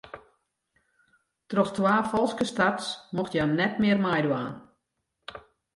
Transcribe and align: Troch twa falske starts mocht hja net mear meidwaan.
Troch 1.55 1.71
twa 1.77 1.95
falske 2.13 2.45
starts 2.53 2.87
mocht 3.15 3.33
hja 3.35 3.45
net 3.47 3.73
mear 3.81 3.99
meidwaan. 4.07 4.53